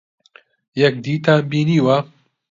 یەکدیتان 0.81 1.41
بینیوە؟ 1.49 1.97